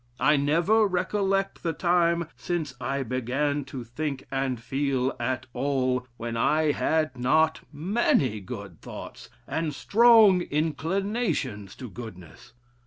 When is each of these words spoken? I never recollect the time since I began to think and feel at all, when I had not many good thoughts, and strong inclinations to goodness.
I 0.19 0.35
never 0.35 0.87
recollect 0.87 1.61
the 1.61 1.73
time 1.73 2.27
since 2.35 2.73
I 2.81 3.03
began 3.03 3.63
to 3.65 3.83
think 3.83 4.23
and 4.31 4.59
feel 4.59 5.15
at 5.19 5.45
all, 5.53 6.07
when 6.17 6.35
I 6.35 6.71
had 6.71 7.15
not 7.19 7.59
many 7.71 8.39
good 8.39 8.81
thoughts, 8.81 9.29
and 9.47 9.75
strong 9.75 10.41
inclinations 10.41 11.75
to 11.75 11.87
goodness. 11.87 12.53